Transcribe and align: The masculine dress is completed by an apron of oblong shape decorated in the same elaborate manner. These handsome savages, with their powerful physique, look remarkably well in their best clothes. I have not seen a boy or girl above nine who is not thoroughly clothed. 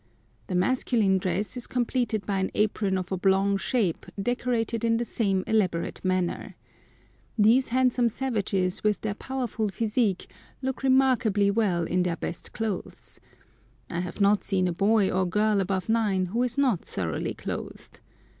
The 0.47 0.55
masculine 0.55 1.19
dress 1.19 1.55
is 1.55 1.67
completed 1.67 2.25
by 2.25 2.39
an 2.39 2.49
apron 2.55 2.97
of 2.97 3.13
oblong 3.13 3.55
shape 3.57 4.07
decorated 4.19 4.83
in 4.83 4.97
the 4.97 5.05
same 5.05 5.43
elaborate 5.45 6.03
manner. 6.03 6.55
These 7.37 7.67
handsome 7.67 8.09
savages, 8.09 8.83
with 8.83 8.99
their 9.01 9.13
powerful 9.13 9.69
physique, 9.69 10.27
look 10.59 10.81
remarkably 10.81 11.51
well 11.51 11.83
in 11.83 12.01
their 12.01 12.17
best 12.17 12.51
clothes. 12.51 13.19
I 13.91 13.99
have 13.99 14.19
not 14.19 14.43
seen 14.43 14.67
a 14.67 14.73
boy 14.73 15.11
or 15.11 15.27
girl 15.27 15.61
above 15.61 15.87
nine 15.87 16.25
who 16.33 16.41
is 16.41 16.57
not 16.57 16.83
thoroughly 16.83 17.35
clothed. 17.35 17.99